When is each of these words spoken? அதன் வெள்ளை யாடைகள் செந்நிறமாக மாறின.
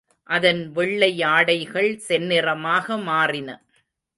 அதன் 0.29 0.61
வெள்ளை 0.71 1.09
யாடைகள் 1.17 1.91
செந்நிறமாக 2.07 2.97
மாறின. 3.03 3.49